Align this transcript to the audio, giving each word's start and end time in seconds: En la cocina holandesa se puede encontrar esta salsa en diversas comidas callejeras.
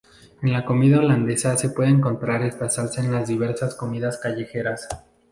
En 0.41 0.51
la 0.51 0.65
cocina 0.65 0.97
holandesa 0.97 1.55
se 1.57 1.69
puede 1.69 1.91
encontrar 1.91 2.41
esta 2.41 2.71
salsa 2.71 3.01
en 3.05 3.23
diversas 3.23 3.75
comidas 3.75 4.17
callejeras. 4.17 4.87